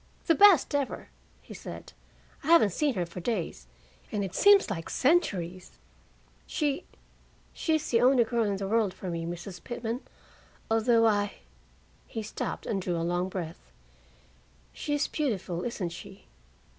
"The 0.25 0.33
best 0.33 0.73
ever!" 0.73 1.09
he 1.43 1.53
said. 1.53 1.93
"I 2.43 2.47
haven't 2.47 2.71
seen 2.71 2.95
her 2.95 3.05
for 3.05 3.19
days, 3.19 3.67
and 4.11 4.23
it 4.25 4.33
seems 4.33 4.67
like 4.71 4.89
centuries. 4.89 5.73
She 6.47 6.85
she 7.53 7.75
is 7.75 7.87
the 7.91 8.01
only 8.01 8.23
girl 8.23 8.45
in 8.45 8.57
the 8.57 8.67
world 8.67 8.95
for 8.95 9.11
me, 9.11 9.27
Mrs. 9.27 9.63
Pitman, 9.63 10.01
although 10.71 11.05
I" 11.05 11.33
He 12.07 12.23
stopped 12.23 12.65
and 12.65 12.81
drew 12.81 12.97
a 12.97 13.05
long 13.05 13.29
breath. 13.29 13.71
"She 14.73 14.95
is 14.95 15.07
beautiful, 15.07 15.63
isn't 15.63 15.89
she?" 15.91 16.25